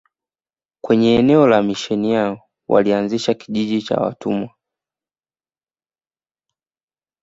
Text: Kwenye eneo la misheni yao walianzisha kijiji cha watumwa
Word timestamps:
Kwenye 0.81 1.15
eneo 1.15 1.47
la 1.47 1.61
misheni 1.61 2.11
yao 2.13 2.49
walianzisha 2.67 3.33
kijiji 3.33 3.81
cha 3.81 3.95
watumwa 3.97 4.49